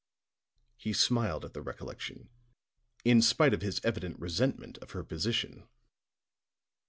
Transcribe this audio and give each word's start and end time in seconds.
He 0.77 0.93
smiled 0.93 1.45
at 1.45 1.53
the 1.53 1.61
recollection, 1.61 2.31
in 3.05 3.21
spite 3.21 3.53
of 3.53 3.61
his 3.61 3.79
evident 3.83 4.17
resentment 4.19 4.79
of 4.79 4.93
her 4.93 5.03
position. 5.03 5.67